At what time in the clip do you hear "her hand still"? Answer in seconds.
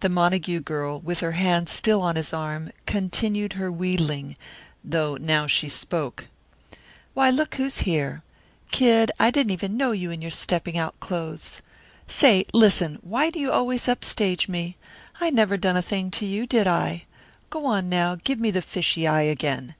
1.20-2.00